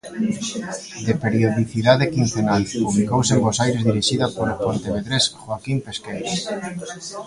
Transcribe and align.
De 1.07 1.13
periodicidade 1.23 2.11
quincenal, 2.13 2.61
publicouse 2.85 3.31
en 3.35 3.41
Bos 3.43 3.57
Aires 3.65 3.85
dirixida 3.89 4.25
polo 4.35 4.55
pontevedrés 4.65 5.23
Joaquín 5.43 5.77
Pesqueira. 5.85 6.31